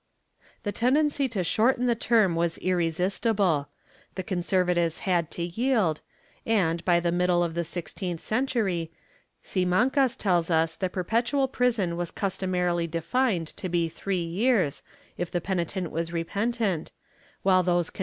[0.59, 3.67] ^ The tendency to shorten the term was irresistible;
[4.15, 6.01] the conserv atives had to yield
[6.43, 8.91] and, by the middle of the sixteenth century,
[9.43, 13.89] Simancas tells us that perpetual prison was customarily defined to' Historia
[14.25, 14.81] de los
[15.19, 17.99] Reyes Cat61icos, cap.